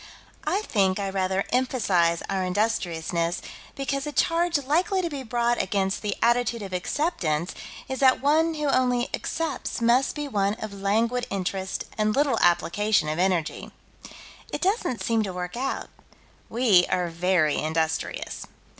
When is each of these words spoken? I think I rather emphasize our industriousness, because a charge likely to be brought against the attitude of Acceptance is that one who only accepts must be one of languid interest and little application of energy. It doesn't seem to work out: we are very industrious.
I 0.47 0.63
think 0.63 0.97
I 0.97 1.11
rather 1.11 1.45
emphasize 1.53 2.23
our 2.27 2.43
industriousness, 2.43 3.39
because 3.75 4.07
a 4.07 4.11
charge 4.11 4.57
likely 4.57 5.03
to 5.03 5.11
be 5.11 5.21
brought 5.21 5.61
against 5.61 6.01
the 6.01 6.15
attitude 6.23 6.63
of 6.63 6.73
Acceptance 6.73 7.53
is 7.87 7.99
that 7.99 8.19
one 8.19 8.55
who 8.55 8.65
only 8.69 9.09
accepts 9.13 9.79
must 9.79 10.15
be 10.15 10.27
one 10.27 10.55
of 10.55 10.73
languid 10.73 11.27
interest 11.29 11.83
and 11.99 12.15
little 12.15 12.39
application 12.41 13.09
of 13.09 13.19
energy. 13.19 13.69
It 14.51 14.61
doesn't 14.61 15.03
seem 15.03 15.21
to 15.21 15.33
work 15.33 15.55
out: 15.55 15.91
we 16.49 16.87
are 16.89 17.09
very 17.09 17.59
industrious. 17.59 18.47